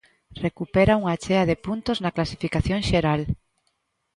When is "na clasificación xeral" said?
2.03-3.21